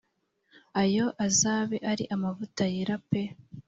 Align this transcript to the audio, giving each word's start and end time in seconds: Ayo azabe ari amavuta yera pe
Ayo 0.81 1.05
azabe 1.25 1.77
ari 1.91 2.03
amavuta 2.15 2.63
yera 2.73 2.95
pe 3.09 3.21